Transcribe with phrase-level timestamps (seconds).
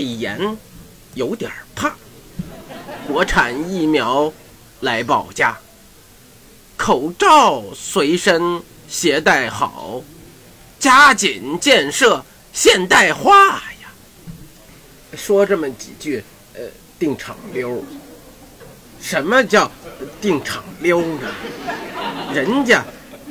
[0.00, 0.56] 肺炎
[1.12, 1.94] 有点怕，
[3.06, 4.32] 国产疫苗
[4.80, 5.58] 来保驾，
[6.74, 10.02] 口罩随身携带好，
[10.78, 13.92] 加紧建设现代化呀。
[15.18, 16.62] 说这么几句，呃，
[16.98, 17.84] 定场溜。
[19.02, 19.70] 什么叫
[20.18, 21.30] 定场溜呢？
[22.32, 22.82] 人家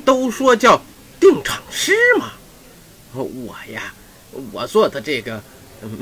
[0.05, 0.79] 都说叫
[1.19, 2.33] 定场诗嘛。
[3.15, 3.91] 我呀，
[4.51, 5.41] 我做的这个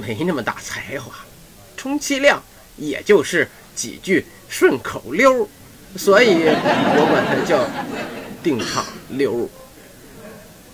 [0.02, 1.14] 没那么大才华，
[1.76, 2.42] 充其量
[2.76, 5.48] 也就是几句顺口溜，
[5.96, 7.68] 所以我管它叫
[8.44, 9.50] 定场溜。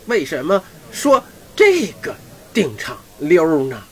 [0.05, 1.23] 为什么说
[1.55, 2.15] 这个
[2.53, 3.83] 定场溜呢？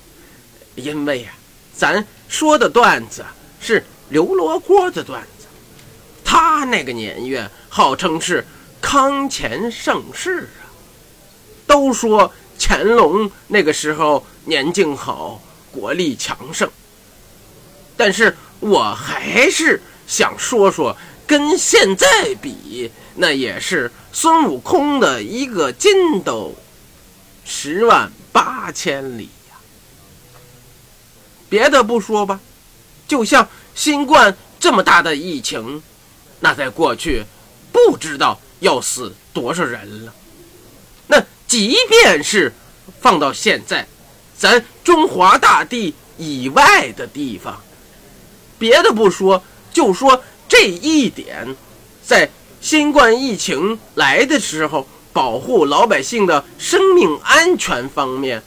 [0.75, 1.31] 因为呀，
[1.75, 3.25] 咱说的段子
[3.59, 3.83] 是。
[4.11, 5.45] 刘罗锅的段子，
[6.21, 8.45] 他那个年月号称是
[8.81, 10.67] 康乾盛世啊，
[11.65, 12.29] 都说
[12.63, 16.69] 乾隆那个时候年境好，国力强盛。
[17.97, 20.95] 但是我还是想说说，
[21.25, 22.07] 跟现在
[22.39, 26.53] 比，那也是孙悟空的一个筋斗，
[27.43, 29.57] 十万八千里呀。
[31.49, 32.39] 别的不说吧，
[33.07, 33.49] 就像。
[33.73, 35.81] 新冠这么大的疫情，
[36.41, 37.23] 那在过去
[37.71, 40.13] 不知道要死多少人了。
[41.51, 42.53] 即便是
[43.01, 43.85] 放到现在，
[44.37, 47.61] 咱中华大地以外的地方，
[48.57, 51.53] 别的不说，就说这一点，
[52.05, 52.29] 在
[52.61, 58.41] 新冠疫情来的时候，保护老百姓的生命安全方面，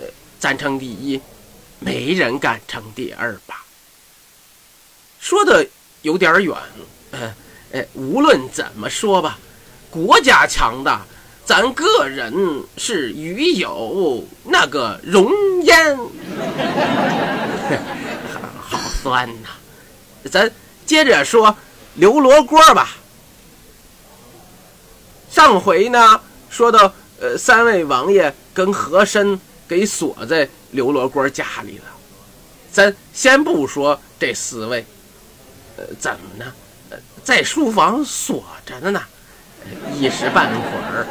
[0.00, 0.06] 呃，
[0.40, 1.20] 咱称第一，
[1.78, 3.64] 没人敢称第二吧。
[5.20, 5.64] 说的
[6.02, 6.56] 有点远，
[7.12, 7.32] 呃，
[7.72, 9.38] 哎，无论怎么说吧，
[9.92, 11.06] 国家强大，
[11.48, 15.32] 咱个人是与有那个容
[15.62, 15.96] 焉。
[18.60, 19.48] 好酸呐！
[20.30, 20.52] 咱
[20.84, 21.56] 接着说
[21.94, 22.90] 刘罗锅吧。
[25.30, 26.20] 上回呢，
[26.50, 31.84] 说到呃，三位王爷跟和珅给锁在刘罗锅家里了。
[32.70, 34.84] 咱先不说这四位。
[35.78, 36.52] 呃，怎么呢？
[37.24, 39.02] 在书房锁着呢呢，
[39.94, 41.06] 一时半会儿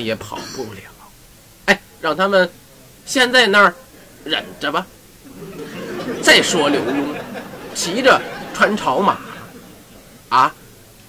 [0.00, 0.80] 也跑不了。
[1.66, 2.50] 哎，让他们
[3.06, 3.74] 先在那儿
[4.24, 4.86] 忍着吧。
[6.22, 7.04] 再说刘墉
[7.74, 8.20] 骑着
[8.54, 9.18] 穿朝马，
[10.28, 10.54] 啊，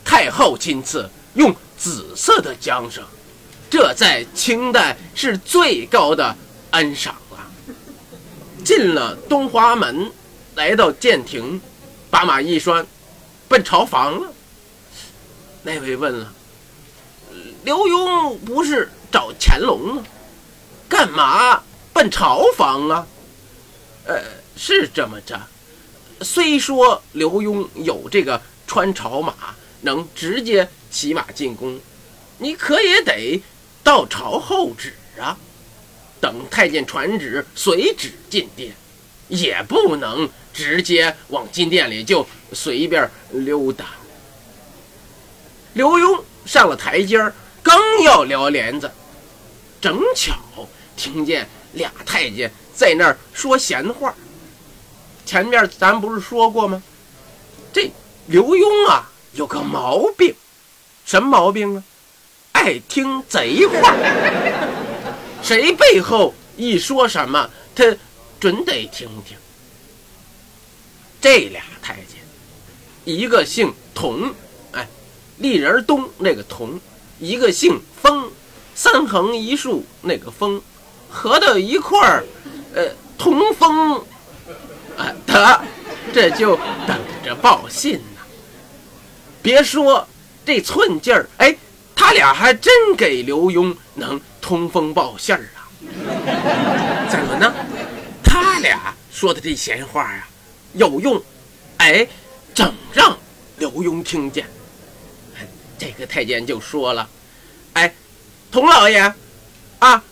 [0.04, 3.04] 太后亲赐用紫色的缰绳，
[3.70, 6.36] 这在清代是最高的
[6.72, 7.38] 恩赏了。
[8.64, 10.12] 进了东华门，
[10.56, 11.62] 来到剑亭。
[12.12, 12.88] 把马一拴，
[13.48, 14.34] 奔朝房了。
[15.62, 16.34] 那位问了
[17.64, 20.04] ：“刘墉不是找乾隆吗？
[20.88, 23.08] 干嘛奔朝房啊？”
[24.06, 24.22] 呃，
[24.56, 25.40] 是这么着。
[26.22, 29.34] 虽说刘墉有这个穿朝马，
[29.82, 31.80] 能直接骑马进宫，
[32.38, 33.42] 你可也得
[33.84, 35.38] 到朝候旨啊。
[36.20, 38.74] 等太监传旨，随旨进殿，
[39.28, 40.30] 也不能。
[40.52, 43.86] 直接往金殿里就随便溜达。
[45.74, 47.34] 刘墉上了台阶儿，
[47.64, 48.90] 刚要撩帘子，
[49.82, 50.34] 正巧
[50.96, 54.14] 听见俩太监在那儿说闲话。
[55.26, 56.82] 前面咱不是说过吗？
[57.72, 57.92] 这
[58.28, 60.34] 刘墉啊有个毛病，
[61.06, 61.84] 什么毛病啊？
[62.54, 63.96] 爱听贼话。
[65.44, 67.96] 谁背后一说什么，他
[68.40, 69.38] 准得听听。
[71.22, 72.18] 这俩太监，
[73.06, 74.34] 一个姓佟，
[74.72, 74.88] 哎，
[75.38, 76.80] 立人东那个佟；
[77.20, 78.32] 一个姓封，
[78.74, 80.62] 三横一竖那个封，
[81.10, 82.24] 合到一块儿，
[82.74, 83.96] 呃，同封，
[84.98, 85.62] 啊，得，
[86.14, 86.56] 这就
[86.88, 88.22] 等着报信呢。
[89.42, 90.08] 别说
[90.46, 91.56] 这寸劲儿，哎，
[91.96, 95.68] 他俩还真给刘墉能通风报信儿啊。
[97.10, 97.54] 怎么呢？
[98.24, 100.26] 他俩说的这闲话呀。
[100.74, 101.22] 有用，
[101.78, 102.08] 哎，
[102.54, 103.18] 整让
[103.58, 104.46] 刘墉听见。
[105.80, 107.10] 这个太监就说了
[107.74, 107.96] ：“哎，
[108.52, 109.14] 童老爷，
[109.80, 110.04] 啊，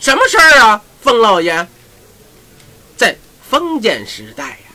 [0.00, 0.82] 什么事儿啊？
[1.00, 1.66] 冯老爷，
[2.96, 3.16] 在
[3.48, 4.74] 封建时代呀，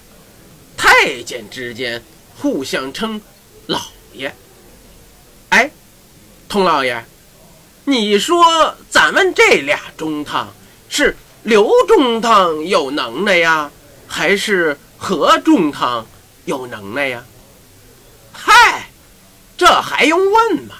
[0.78, 2.02] 太监之间
[2.40, 3.22] 互相称
[3.68, 3.82] 老
[4.14, 4.34] 爷。
[5.50, 5.70] 哎，
[6.48, 7.06] 童老爷，
[7.84, 10.54] 你说咱们这俩中堂
[10.90, 13.70] 是刘中堂有能耐呀，
[14.08, 16.08] 还是？”何中堂
[16.46, 17.24] 有能耐呀？
[18.34, 18.87] 嗨，
[19.58, 20.76] 这还用问吗？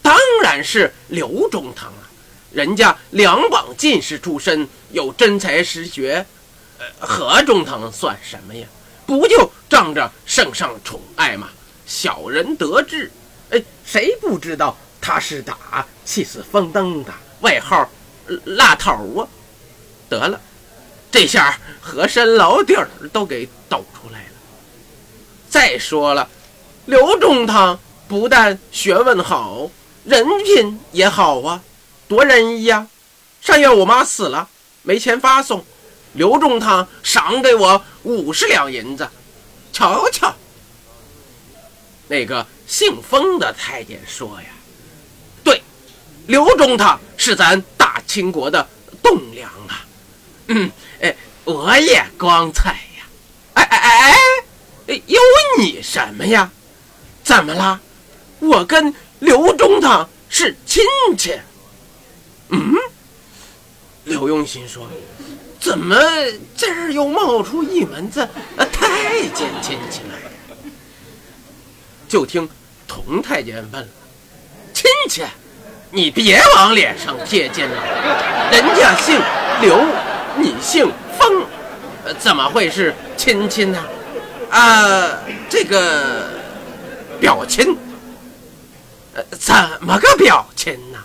[0.00, 2.08] 当然是刘中堂啊！
[2.52, 6.24] 人家两榜进士出身，有真才实学，
[6.98, 8.66] 何中堂算什么呀？
[9.06, 11.48] 不就仗着圣上宠爱吗？
[11.86, 13.10] 小人得志，
[13.50, 17.90] 哎，谁不知道他是打气死风灯的，外号
[18.44, 19.28] 辣头啊！
[20.08, 20.40] 得了，
[21.10, 24.26] 这下和珅老底儿都给抖出来了。
[25.48, 26.28] 再说了，
[26.86, 27.78] 刘中堂
[28.12, 29.70] 不但学问好，
[30.04, 31.62] 人品也好啊，
[32.06, 32.86] 多仁义呀！
[33.40, 34.50] 上月我妈死了，
[34.82, 35.64] 没钱发送。
[36.12, 39.08] 刘中堂赏给我五十两银子，
[39.72, 40.34] 瞧瞧。
[42.08, 44.48] 那个姓封的太监说呀
[45.42, 45.62] ：“对，
[46.26, 48.68] 刘中堂是咱大清国的
[49.02, 49.86] 栋梁啊。”
[50.48, 50.70] 嗯，
[51.00, 53.06] 哎，我也光彩呀。
[53.54, 54.12] 哎哎哎
[54.86, 55.18] 哎，有
[55.56, 56.50] 你什么呀？
[57.24, 57.80] 怎么了？
[58.42, 60.82] 我跟刘中堂是亲
[61.16, 61.38] 戚。
[62.48, 62.74] 嗯，
[64.04, 64.88] 刘墉心说。
[65.60, 65.96] 怎么
[66.56, 68.28] 这儿又冒出一门子
[68.72, 70.18] 太监亲戚来？
[72.08, 72.48] 就听
[72.88, 73.88] 童太监问了
[74.74, 75.22] ：“亲戚，
[75.92, 79.20] 你别往脸上贴金了，人家姓
[79.60, 79.80] 刘，
[80.36, 81.46] 你姓封，
[82.18, 83.78] 怎么会是亲戚呢？
[84.50, 85.16] 啊，
[85.48, 86.28] 这个
[87.20, 87.78] 表亲，
[89.38, 90.98] 怎么个表亲呢？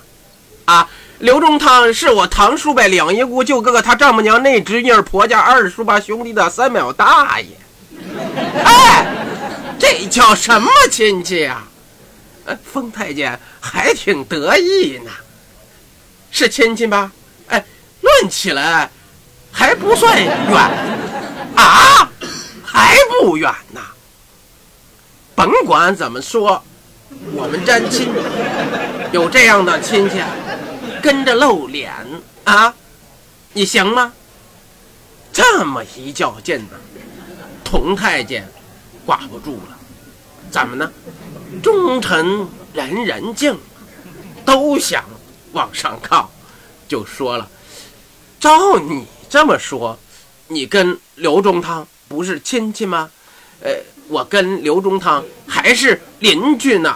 [0.66, 0.90] 啊？”
[1.20, 7.48] 刘中堂是我堂叔伯两姨姑舅哥哥他丈母娘那侄女婆家二叔八兄弟的三表大爷。
[8.64, 9.04] 哎，
[9.80, 11.64] 这叫什么亲戚呀？
[12.46, 15.10] 呃，封太监还挺得意呢。
[16.30, 17.12] 是亲戚吧？
[17.48, 17.66] 哎，
[18.02, 18.88] 论起来
[19.52, 20.34] 还不算远
[21.56, 22.08] 啊，
[22.64, 23.82] 还不远呢。
[25.34, 26.64] 甭管怎么说，
[27.34, 28.10] 我们沾亲，
[29.12, 30.22] 有这样的亲戚。
[31.02, 31.94] 跟着露脸
[32.44, 32.74] 啊，
[33.54, 34.14] 你行吗？
[35.32, 36.78] 这么一较劲呢，
[37.64, 38.50] 童太监
[39.06, 39.78] 挂不住了。
[40.50, 40.92] 怎么呢？
[41.62, 43.58] 忠臣人人敬，
[44.44, 45.04] 都想
[45.54, 46.30] 往上靠。
[46.88, 47.50] 就说了，
[48.40, 49.98] 照你这么说，
[50.48, 53.12] 你跟刘中堂不是亲戚吗？
[53.62, 53.72] 呃，
[54.08, 56.96] 我跟刘中堂还是邻居呢。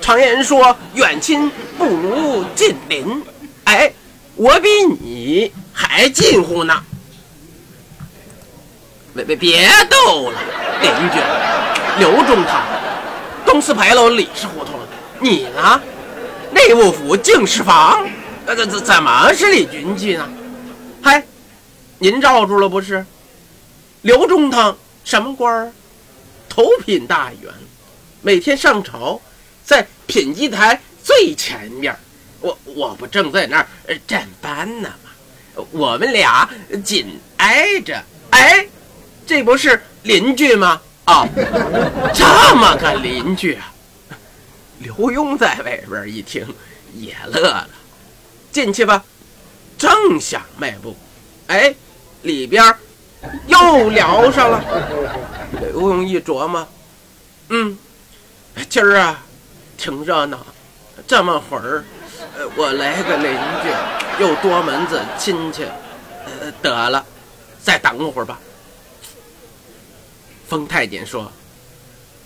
[0.00, 3.22] 常言说，远亲不如近邻。
[3.64, 3.92] 哎，
[4.36, 6.82] 我比你还近乎呢！
[9.14, 10.38] 别别别逗了，
[10.80, 11.18] 邻居
[11.98, 12.62] 刘中堂，
[13.44, 14.78] 东四牌楼李氏胡同，
[15.20, 15.80] 你呢？
[16.52, 18.06] 内务府净事房，
[18.46, 20.28] 呃，怎怎怎么是李邻居呢？
[21.02, 21.24] 嗨，
[21.98, 23.04] 您罩住了不是？
[24.02, 25.72] 刘中堂什么官儿？
[26.56, 27.52] 头品大员，
[28.22, 29.20] 每天上朝，
[29.62, 31.94] 在品级台最前面。
[32.40, 33.66] 我我不正在那儿
[34.08, 35.62] 站班呢吗？
[35.70, 36.48] 我们俩
[36.82, 38.66] 紧挨着，哎，
[39.26, 40.80] 这不是邻居吗？
[41.04, 41.28] 啊，
[42.14, 43.70] 这么个邻居啊！
[44.78, 46.46] 刘墉在外边一听
[46.94, 47.68] 也乐了，
[48.50, 49.04] 进去吧。
[49.76, 50.96] 正想迈步，
[51.48, 51.74] 哎，
[52.22, 52.74] 里边
[53.46, 54.64] 又聊上了。
[55.60, 56.66] 刘墉一琢磨，
[57.48, 57.78] 嗯，
[58.68, 59.22] 今儿啊
[59.76, 60.44] 挺热闹，
[61.06, 61.84] 这么会儿。
[62.56, 65.64] 我来个邻居，又多门子亲戚，
[66.40, 67.04] 呃，得了，
[67.62, 68.38] 再等会儿吧。
[70.48, 71.30] 封太监说：“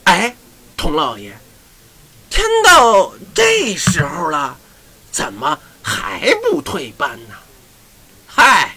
[0.05, 0.35] 哎，
[0.77, 1.33] 童老爷，
[2.29, 4.57] 天到这时候了，
[5.11, 7.35] 怎么还不退班呢？”
[8.27, 8.77] 嗨，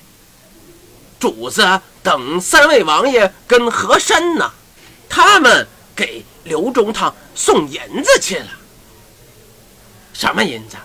[1.20, 4.52] 主子等三位王爷跟和珅呢，
[5.08, 8.48] 他们给刘中堂送银子去了。
[10.14, 10.76] 什么银子？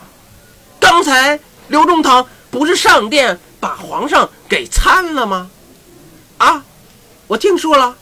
[0.80, 5.50] 刚才刘中堂不是上殿把皇上给参了吗？
[6.38, 6.64] 啊，
[7.26, 7.96] 我听说了。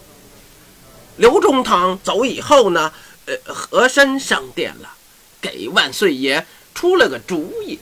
[1.16, 2.92] 刘中堂走以后呢，
[3.24, 4.90] 呃，和珅上殿了，
[5.40, 6.46] 给万岁爷
[6.76, 7.78] 出了个主意，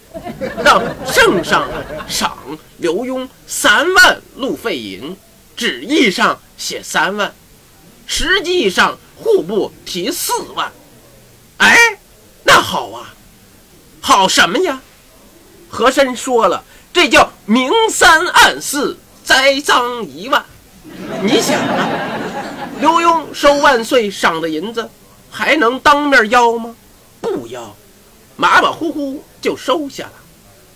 [0.64, 1.68] 让圣上
[2.08, 2.38] 赏
[2.78, 5.16] 刘墉三万路费银，
[5.56, 7.34] 旨意上写三万，
[8.06, 10.70] 实际上户部提四万。
[11.58, 11.76] 哎，
[12.44, 13.12] 那好啊，
[14.00, 14.80] 好什么呀？
[15.68, 16.62] 和珅说了
[16.94, 20.44] ：“这叫明三暗四，栽赃一万。
[21.20, 21.88] 你想啊，
[22.80, 24.88] 刘墉收万岁赏的银子，
[25.32, 26.76] 还能当面要吗？
[27.20, 27.74] 不要，
[28.36, 30.12] 马马虎虎就收下了。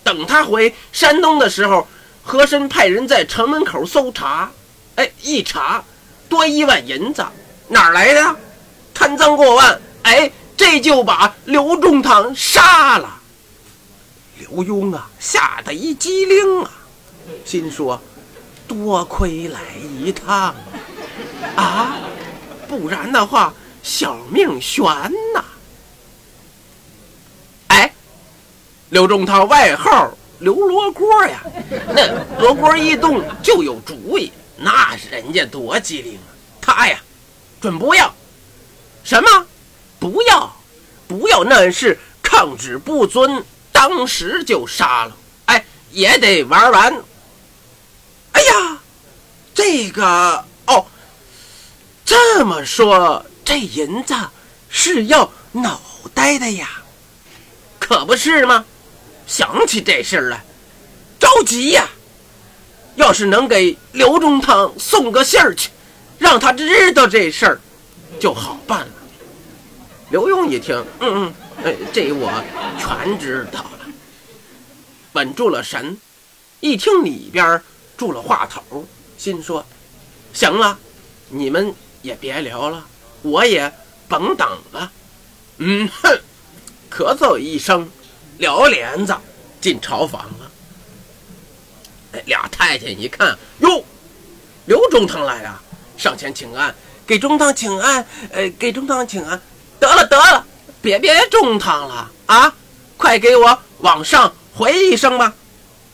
[0.02, 1.86] 等他回山东的时候，
[2.22, 4.50] 和珅派人在城门口搜查，
[4.96, 5.82] 哎，一查，
[6.28, 7.24] 多一万银子，
[7.68, 8.36] 哪儿来的？
[8.94, 13.20] 贪赃过万，哎，这就把刘中堂杀了。”
[14.38, 16.70] 刘墉啊，吓得一激灵啊，
[17.44, 18.00] 心说
[18.68, 19.60] ：“多亏来
[20.00, 20.54] 一趟
[21.56, 21.96] 啊！
[22.68, 24.84] 不然的话，小命悬
[25.34, 25.44] 呐！
[28.90, 31.42] 刘仲涛外号刘罗锅呀，
[31.94, 36.30] 那罗锅一动就有主意，那人家多机灵啊！
[36.60, 36.98] 他呀，
[37.60, 38.14] 准不要
[39.04, 39.46] 什么，
[39.98, 40.56] 不要，
[41.06, 45.16] 不要，那是抗旨不遵，当时就杀了。
[45.46, 47.02] 哎，也得玩完。
[48.32, 48.78] 哎呀，
[49.54, 50.86] 这个哦，
[52.04, 54.14] 这么说，这银子
[54.68, 55.80] 是要脑
[56.14, 56.68] 袋的呀？
[57.78, 58.64] 可不是吗？
[59.28, 60.42] 想起这事儿来，
[61.20, 61.86] 着急呀！
[62.96, 65.70] 要是能给刘中堂送个信儿去，
[66.18, 67.60] 让他知道这事儿，
[68.18, 68.92] 就好办了。
[70.10, 71.32] 刘墉一听，嗯
[71.62, 72.32] 嗯，这我
[72.78, 73.86] 全知道了。
[75.12, 75.96] 稳住了神，
[76.60, 77.62] 一听里边
[77.96, 78.86] 住了话头，
[79.18, 79.64] 心说：
[80.32, 80.78] 行了，
[81.28, 82.84] 你们也别聊了，
[83.22, 83.72] 我也
[84.08, 84.90] 甭等了。
[85.58, 86.18] 嗯哼，
[86.90, 87.88] 咳嗽一声，
[88.38, 89.14] 撩帘子
[89.60, 90.50] 进朝房了。
[92.12, 93.84] 哎，俩太监一看，哟，
[94.66, 95.60] 刘中堂来啊，
[95.96, 96.74] 上前请安，
[97.06, 99.38] 给中堂请安，呃，给中堂请安。
[99.78, 100.44] 得了得了，
[100.80, 102.52] 别别中堂了啊，
[102.96, 105.32] 快给我往上回一声吧。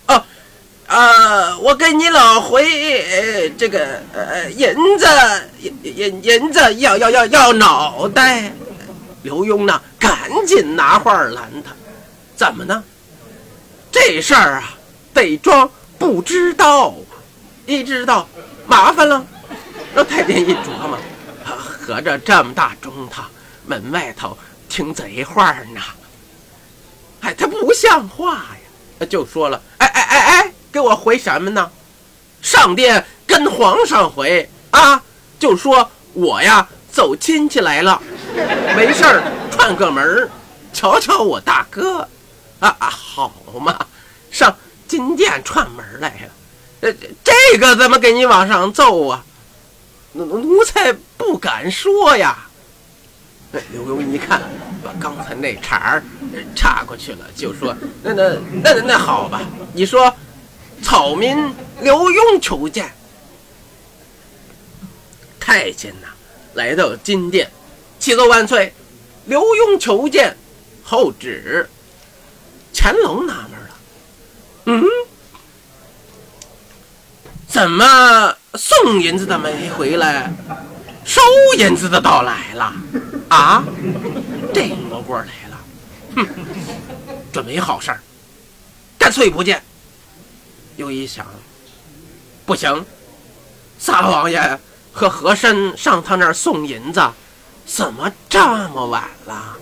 [0.06, 0.24] 哦，
[0.86, 2.62] 呃，我给你老回
[3.02, 5.06] 呃这个呃银子
[5.60, 8.52] 银银银子要要要要脑袋。
[9.22, 11.74] 刘墉呢，赶紧拿话拦他，
[12.36, 12.82] 怎么呢？
[13.92, 14.74] 这事儿啊，
[15.12, 17.14] 得装不知道啊，
[17.64, 18.28] 一知道
[18.66, 19.24] 麻烦了。
[19.94, 20.98] 那太监一琢磨，
[21.44, 23.24] 合着这么大中堂，
[23.66, 24.36] 门外头
[24.68, 25.80] 听贼话呢。
[27.20, 28.34] 哎，他不像话
[29.00, 29.06] 呀！
[29.08, 31.70] 就说了，哎哎哎哎，给我回什么呢？
[32.42, 35.00] 上殿跟皇上回啊，
[35.38, 38.02] 就说我呀走亲戚来了。
[38.76, 40.28] 没事儿，串个门
[40.72, 42.06] 瞧瞧我大哥，
[42.64, 43.30] 啊 啊，好
[43.60, 43.86] 嘛，
[44.30, 44.56] 上
[44.88, 46.32] 金殿串门来了。
[46.80, 46.92] 呃，
[47.22, 49.24] 这个怎么给你往上奏啊？
[50.12, 52.46] 奴奴才不敢说呀。
[53.72, 54.42] 刘墉一看，
[54.82, 56.02] 把刚才那茬儿
[56.56, 59.42] 插过去了，就说：“那那那那好吧，
[59.72, 60.12] 你说，
[60.82, 61.36] 草民
[61.80, 62.90] 刘墉求见。”
[65.38, 66.08] 太监呐，
[66.54, 67.50] 来到金殿。
[68.00, 68.74] 启奏万岁，
[69.26, 70.36] 刘墉求见，
[70.82, 71.68] 后旨。
[72.74, 73.74] 乾隆纳闷了，
[74.66, 74.84] 嗯，
[77.46, 80.30] 怎么送银子的没回来，
[81.04, 81.22] 收
[81.56, 82.72] 银子的倒来了？
[83.28, 83.64] 啊，
[84.52, 85.58] 这罗锅来了，
[86.16, 86.26] 哼，
[87.32, 88.00] 准没好事儿，
[88.98, 89.62] 干脆不见。
[90.76, 91.26] 又一想，
[92.44, 92.84] 不行，
[93.78, 94.58] 三王爷
[94.92, 97.00] 和和珅上他那儿送银子。
[97.64, 98.38] 怎么这
[98.68, 99.56] 么晚了，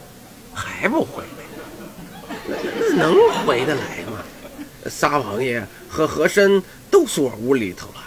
[0.52, 2.57] 还不回来？
[2.92, 3.80] 能回得来
[4.11, 4.18] 吗？
[4.90, 8.02] 仨王爷和和珅都锁屋里头了，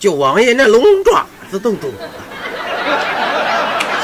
[0.00, 2.10] 九王爷那龙爪子都肿了。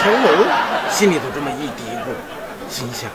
[0.00, 0.46] 乾隆
[0.88, 3.10] 心里头这么一嘀咕，心想：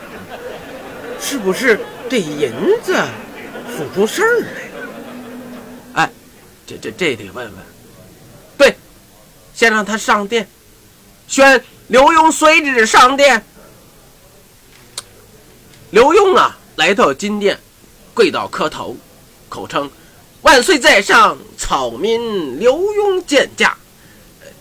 [1.18, 2.52] 是不是这银
[2.82, 2.94] 子
[3.74, 4.88] 数出事儿来了？
[5.94, 6.10] 哎，
[6.66, 7.54] 这这这得问问。
[8.58, 8.76] 对，
[9.54, 10.46] 先让他上殿。
[11.26, 13.42] 宣刘墉随旨上殿。
[15.92, 17.60] 刘墉啊，来到金殿，
[18.14, 18.96] 跪倒磕头，
[19.50, 19.90] 口称
[20.40, 23.76] ：“万岁在上，草民刘墉见驾。”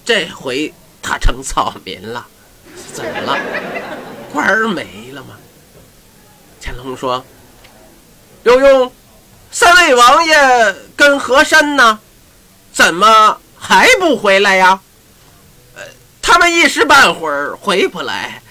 [0.03, 2.27] 这回他成草民了，
[2.91, 3.39] 怎么了？
[4.33, 5.37] 官儿没了吗？
[6.61, 7.25] 乾隆说
[8.43, 8.91] ：“刘墉，
[9.51, 11.97] 三位王爷跟和珅呢？
[12.73, 14.81] 怎么还不回来呀？”
[15.75, 15.81] 呃
[16.21, 18.43] 他们一时半会儿回不来，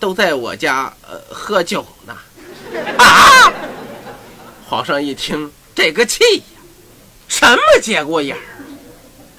[0.00, 2.16] 都在我家呃喝酒呢。
[2.98, 3.52] 啊！
[4.68, 6.42] 皇上一听这个气呀，
[7.28, 8.40] 什么节骨眼儿？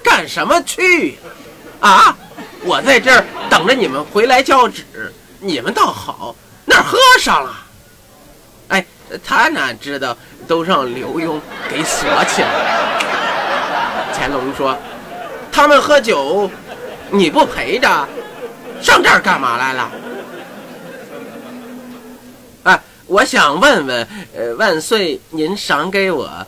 [0.02, 1.18] 干什么去
[1.80, 2.16] 啊？
[2.62, 4.84] 我在这儿等着你们回来交旨，
[5.40, 7.56] 你们倒好，那儿喝上了。
[8.68, 8.86] 哎，
[9.24, 14.14] 他哪知道都让刘墉给锁起来了。
[14.16, 14.78] 乾隆说
[15.50, 16.50] ：“他们喝酒。”
[17.10, 18.08] 你不陪着，
[18.82, 19.90] 上这儿干嘛来了？
[22.64, 26.46] 哎，我想问问，呃，万岁，您赏给我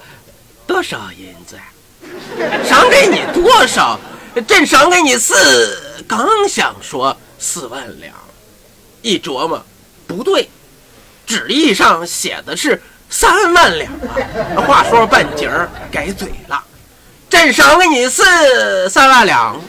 [0.66, 1.58] 多少银子？
[2.66, 3.98] 赏给你多少？
[4.46, 8.12] 朕赏给你四，刚想说四万两，
[9.02, 9.64] 一琢磨，
[10.06, 10.48] 不对，
[11.26, 13.92] 旨意上写的是三万两
[14.54, 14.60] 啊。
[14.66, 16.62] 话说半截儿改嘴了，
[17.28, 19.60] 朕赏给你四三万两。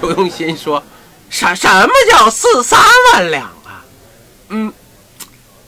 [0.00, 0.82] 刘墉心说
[1.30, 2.78] ：“什什么叫四三
[3.12, 3.84] 万两啊？
[4.48, 4.72] 嗯，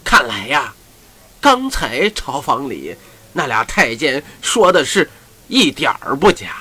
[0.09, 0.73] 看来呀，
[1.38, 2.97] 刚才朝房里
[3.35, 5.11] 那俩太监说的是
[5.49, 6.57] 一点儿不假。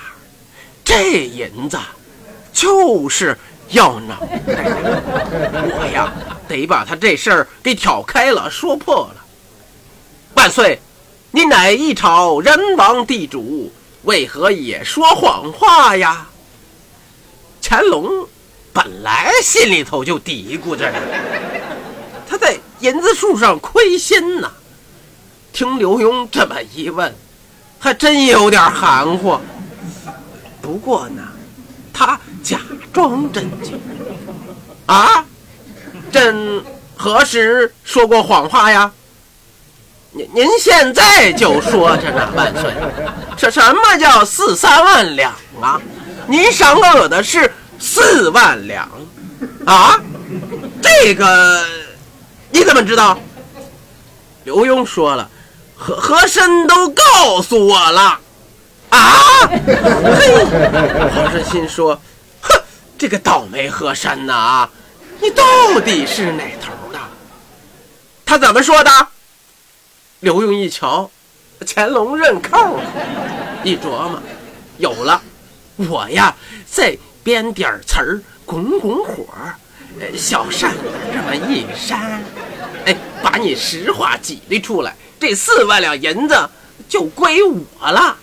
[0.84, 1.80] 这银子
[2.52, 3.38] 就是
[3.70, 4.66] 要脑袋，
[5.80, 6.12] 我呀
[6.46, 9.26] 得把他这事儿给挑开了，说破了。
[10.34, 10.78] 万岁，
[11.32, 13.72] 你乃一朝人王地主，
[14.04, 16.28] 为何也说谎话呀？”
[17.64, 18.28] 乾隆
[18.74, 21.00] 本来心里头就嘀咕着呢，
[22.30, 24.52] 他在银子树上亏心呐。
[25.54, 27.16] 听刘墉这么一问，
[27.80, 29.40] 还真有点含糊。
[30.62, 31.24] 不过呢，
[31.94, 32.60] 他假
[32.94, 33.80] 装震惊。
[34.86, 35.26] 啊，
[36.12, 36.64] 朕
[36.96, 38.92] 何时说过谎话呀？
[40.12, 42.72] 您您现在就说着呢， 万岁。
[43.36, 45.82] 这什么叫四三万两啊？
[46.28, 48.90] 您赏我的是四万两，
[49.66, 50.00] 啊，
[50.82, 51.66] 这个
[52.52, 53.20] 你怎么知道？
[54.44, 55.30] 刘墉说了，
[55.76, 58.20] 和和珅都告诉我了，
[58.90, 59.48] 啊！
[59.48, 62.00] 嘿，皇上心说，
[62.42, 62.58] 哼，
[62.98, 64.70] 这个倒霉和珅呐啊，
[65.20, 65.44] 你到
[65.82, 67.00] 底是哪头的？
[68.26, 69.08] 他怎么说的？
[70.22, 71.12] 刘墉一瞧，
[71.66, 72.84] 乾隆认扣了，
[73.64, 74.20] 一琢磨，
[74.78, 75.22] 有了。
[75.76, 76.34] 我呀，
[76.66, 79.28] 再编点词儿，拱拱火，
[80.16, 80.76] 小扇
[81.12, 82.24] 这么一扇，
[82.86, 86.50] 哎，把你实话挤兑出来，这四万两银子
[86.88, 88.18] 就归我了。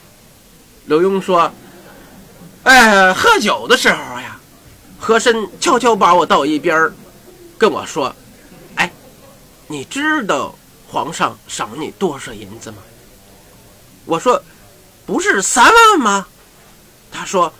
[0.86, 1.50] 刘墉说
[2.64, 4.38] ：“哎，喝酒的时候呀，
[4.98, 6.92] 和珅悄悄把我到一边
[7.56, 8.14] 跟我说
[8.76, 8.92] ：‘哎，
[9.66, 10.54] 你知道
[10.88, 12.78] 皇上赏你多少银子吗？’
[14.04, 14.42] 我说
[15.06, 16.26] ：‘不是三万吗？’
[17.10, 17.52] 他说：“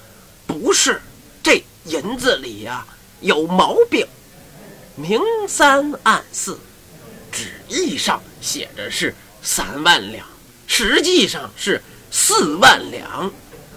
[0.47, 1.01] 不是，
[1.43, 2.85] 这银子里呀
[3.25, 4.07] 有毛病，
[4.97, 6.61] 明三暗四，
[7.33, 10.27] 纸意上写着是三万两，
[10.67, 13.33] 实际上是四万两，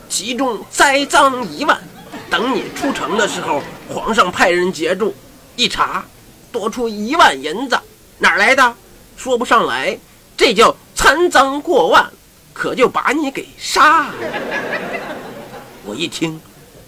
[0.10, 1.82] 其中栽赃一万。
[2.30, 5.16] 等你出城的时候，皇上派人截住，
[5.56, 6.06] 一查，
[6.52, 7.80] 多出一万银子，
[8.18, 8.76] 哪来的？
[9.16, 9.98] 说不上来，
[10.36, 12.12] 这叫参赃过万，
[12.52, 14.14] 可就把你给杀了。
[15.88, 16.38] ”我一听，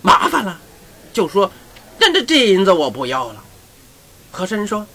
[0.02, 0.60] 麻烦了，
[1.14, 1.50] 就说
[2.00, 3.44] ：“那这这银子我不要了。”
[4.32, 4.86] 和珅说：“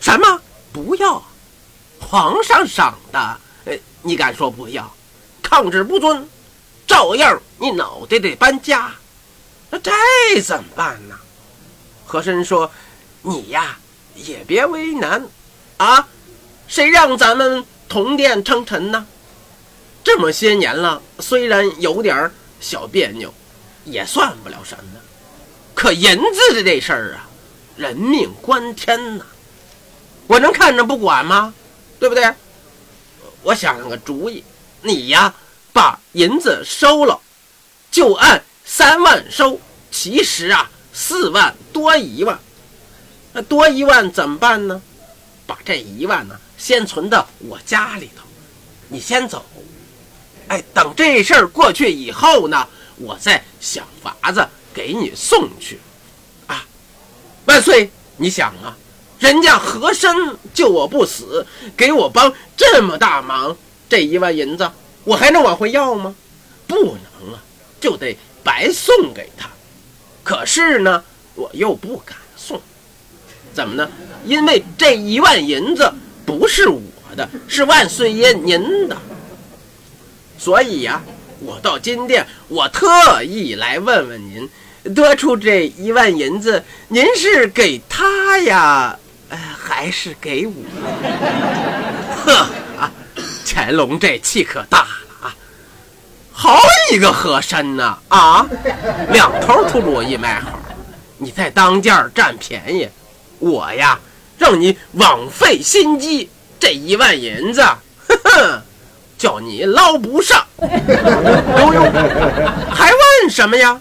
[0.00, 0.40] 什么
[0.72, 1.22] 不要？
[2.00, 4.92] 皇上赏的，呃，你敢说不要？
[5.42, 6.28] 抗旨不遵，
[6.86, 8.92] 照样你脑袋得搬家。
[9.70, 9.90] 那这
[10.42, 11.18] 怎么办呢？”
[12.04, 12.70] 和珅说
[13.22, 13.78] ：“你呀，
[14.14, 15.26] 也别为难，
[15.76, 16.08] 啊，
[16.68, 19.06] 谁让咱们同殿称臣呢？
[20.04, 23.32] 这么些年了，虽然有点小别扭。”
[23.84, 25.00] 也算不了什么，
[25.82, 27.26] 可银子的这事儿啊，
[27.76, 29.24] 人命关天呐，
[30.28, 31.52] 我能看着不管吗？
[31.98, 32.32] 对不对？
[33.42, 34.44] 我想了个主意，
[34.82, 35.34] 你呀
[35.72, 37.20] 把银子收了，
[37.90, 39.58] 就按三万收。
[39.90, 42.38] 其实啊，四万多一万，
[43.32, 44.80] 那多一万怎么办呢？
[45.48, 48.22] 把这一万呢，先存到我家里头，
[48.86, 49.44] 你先走。
[50.46, 52.68] 哎，等这事儿过去以后呢？
[52.98, 55.78] 我再想法子给你送去，
[56.46, 56.64] 啊，
[57.46, 57.90] 万岁！
[58.16, 58.76] 你想啊，
[59.18, 63.56] 人家和珅救我不死，给我帮这么大忙，
[63.88, 64.70] 这一万银子
[65.04, 66.14] 我还能往回要吗？
[66.66, 67.42] 不能啊，
[67.80, 69.48] 就得白送给他。
[70.22, 71.02] 可是呢，
[71.34, 72.60] 我又不敢送，
[73.52, 73.90] 怎么呢？
[74.24, 75.92] 因为这一万银子
[76.24, 76.80] 不是我
[77.16, 78.96] 的，是万岁爷您的，
[80.38, 81.02] 所以呀。
[81.44, 84.48] 我到金店，我特意来问问您，
[84.94, 88.96] 得出这一万银子，您是给他呀，
[89.58, 90.54] 还是给我？
[92.24, 92.32] 呵
[92.78, 92.90] 啊，
[93.44, 95.34] 乾隆这气可大了啊！
[96.32, 96.60] 好
[96.92, 98.46] 一个和珅呐啊，
[99.10, 100.60] 两头出主意卖好，
[101.18, 102.88] 你在当间占便宜，
[103.40, 103.98] 我呀
[104.38, 108.62] 让你枉费心机，这一万银子，呵呵。
[109.22, 111.88] 叫你捞不上， 刘墉
[112.74, 113.80] 还问什么呀？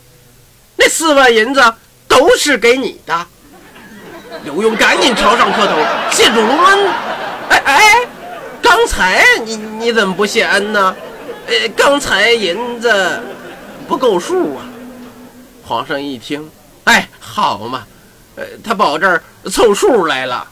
[0.75, 1.73] 那四万银子
[2.07, 3.25] 都是给你的。
[4.43, 5.73] 刘墉赶紧朝上磕头，
[6.11, 6.87] 谢主隆恩。
[7.49, 7.81] 哎哎，
[8.61, 10.95] 刚才你你怎么不谢恩呢？
[11.47, 13.19] 呃，刚才银子
[13.87, 14.61] 不够数啊。
[15.65, 16.47] 皇上一听，
[16.83, 17.83] 哎，好嘛，
[18.35, 20.47] 呃，他跑这儿凑数来了。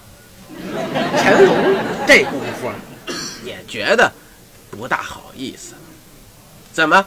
[1.15, 1.55] 乾隆
[2.07, 2.71] 这功夫
[3.45, 4.11] 也觉得。
[4.79, 5.73] 不大好意思，
[6.71, 7.05] 怎么？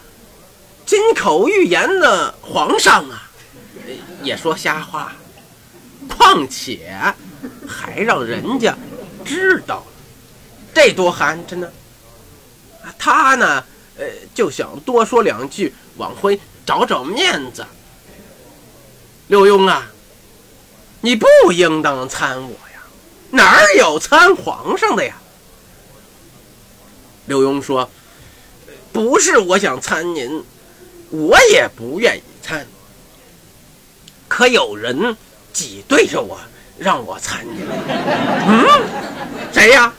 [0.84, 3.30] 金口玉言的皇上啊，
[4.22, 5.14] 也说瞎话。
[6.06, 6.94] 况且
[7.66, 8.76] 还让人家
[9.24, 9.86] 知道了，
[10.74, 11.72] 这多寒碜呢！
[12.98, 13.64] 他呢，
[13.96, 14.04] 呃，
[14.34, 17.64] 就想多说两句，往回找找面子。
[19.28, 19.90] 刘墉啊，
[21.00, 22.82] 你不应当参我呀，
[23.30, 25.16] 哪儿有参皇上的呀？
[27.26, 27.88] 刘墉说
[28.92, 30.42] ：“不是我想参您，
[31.10, 32.66] 我也不愿意参。
[34.28, 35.16] 可有人
[35.52, 36.40] 挤兑着我，
[36.78, 37.64] 让我参您。
[38.48, 38.66] 嗯，
[39.52, 39.92] 谁呀？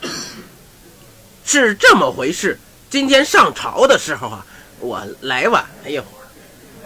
[1.46, 2.60] 是这么回事。
[2.90, 4.46] 今天上朝的时候啊，
[4.80, 6.24] 我来晚了一会儿，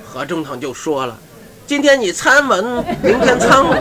[0.05, 1.17] 何中堂就说了：
[1.65, 2.63] 今天你参文，
[3.01, 3.73] 明天参武，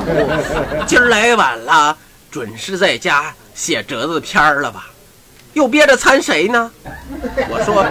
[0.87, 1.97] 今儿来晚了，
[2.31, 4.91] 准是在家写折子片儿了吧？”
[5.57, 6.71] 又憋着参谁呢？
[7.49, 7.83] 我说，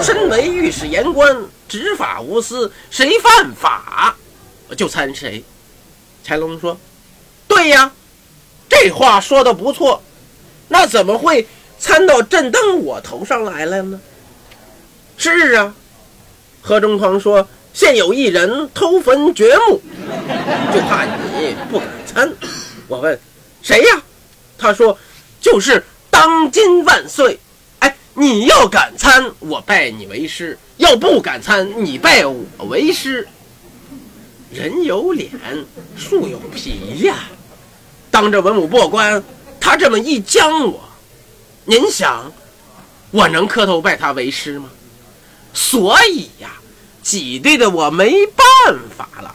[0.00, 1.36] 身为御史言官，
[1.68, 4.14] 执法无私，谁犯法，
[4.76, 5.42] 就参谁。
[6.24, 6.78] 乾隆说
[7.48, 7.90] ：“对呀，
[8.68, 10.00] 这话说的不错。
[10.68, 11.44] 那怎么会
[11.80, 14.00] 参到朕登我头上来了呢？”
[15.18, 15.74] 是啊，
[16.62, 19.82] 何中堂说：“现有一人偷坟掘墓，
[20.72, 22.32] 就怕你不敢参。”
[22.86, 23.18] 我问
[23.60, 24.00] ：“谁呀？”
[24.56, 24.96] 他说
[25.42, 25.82] ：“就是。”
[26.18, 27.38] 当今万岁！
[27.78, 33.28] 哎，你要敢参，我拜你为师；要不敢参，你拜我为师。
[34.52, 35.30] 人有脸，
[35.96, 37.14] 树有皮呀。
[38.10, 39.22] 当着文武百官，
[39.60, 40.88] 他这么一将我，
[41.66, 42.32] 您想，
[43.12, 44.68] 我能磕头拜他为师吗？
[45.54, 46.50] 所以呀，
[47.00, 49.32] 挤兑的我没办法了，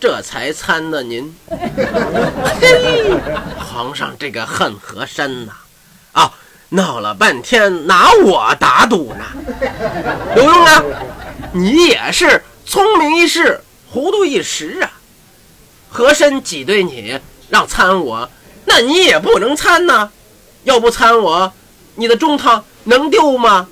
[0.00, 1.30] 这才参的您。
[1.50, 3.12] 嘿，
[3.58, 5.52] 皇上这个恨和珅呐！
[6.70, 9.24] 闹了半天拿我打赌呢，
[10.34, 10.82] 刘墉啊，
[11.52, 14.90] 你也是聪明一世，糊涂一时啊。
[15.88, 18.28] 和珅挤兑你让参我，
[18.64, 20.10] 那你也不能参呐。
[20.64, 21.52] 要不参我，
[21.94, 23.68] 你的中堂能丢吗？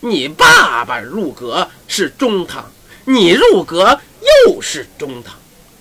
[0.00, 2.70] 你爸爸入阁是中堂，
[3.04, 4.00] 你入阁
[4.46, 5.34] 又是中堂，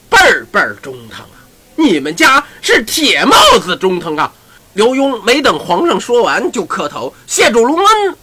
[0.10, 1.42] 辈儿辈儿中堂啊。
[1.76, 4.32] 你们家是铁帽子中堂啊。
[4.78, 8.16] 刘墉没等皇上说完，就磕头谢主隆恩。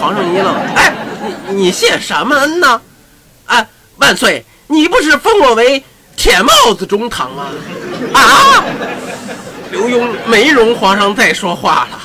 [0.00, 0.90] 皇上一愣：“哎，
[1.50, 2.80] 你你谢什么恩呢？
[3.44, 5.84] 哎，万岁，你不是封我为
[6.16, 7.48] 铁帽子中堂吗？”
[8.14, 8.64] 啊！
[9.70, 12.00] 刘墉没容皇上再说话了，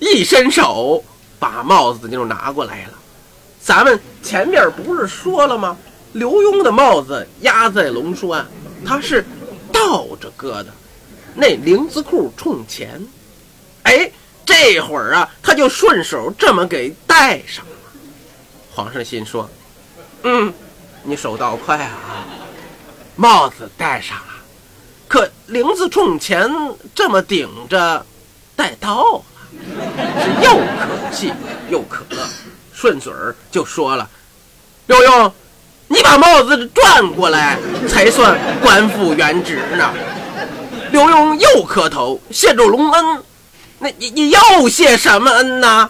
[0.00, 1.04] 一伸手
[1.38, 2.94] 把帽子就拿过来了。
[3.62, 5.76] 咱们前面不是说了吗？
[6.14, 8.44] 刘墉的帽子压在龙书案，
[8.84, 9.24] 他是
[9.72, 10.72] 倒着搁的。
[11.40, 13.00] 那领子裤冲前，
[13.84, 14.10] 哎，
[14.44, 17.70] 这会儿啊，他就顺手这么给戴上了。
[18.74, 19.48] 皇上心说
[20.24, 20.52] ：“嗯，
[21.04, 22.26] 你手倒快啊，
[23.14, 24.34] 帽子戴上了，
[25.06, 26.50] 可领子冲前
[26.92, 28.04] 这么顶着，
[28.56, 29.22] 戴倒了，
[30.20, 31.32] 是又可气
[31.70, 32.26] 又可乐。”
[32.74, 34.10] 顺嘴儿就说了
[34.88, 35.32] ：“悠悠，
[35.86, 37.56] 你把帽子转过来，
[37.88, 39.94] 才算官复原职呢。”
[40.98, 43.22] 刘墉又磕头谢主隆恩，
[43.78, 45.88] 那你你又谢什么恩呢？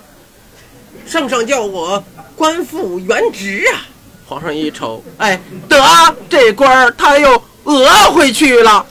[1.07, 2.05] 圣上叫我
[2.37, 3.89] 官复原职啊！
[4.27, 5.83] 皇上一瞅，哎，得
[6.29, 8.85] 这官他又讹回去了。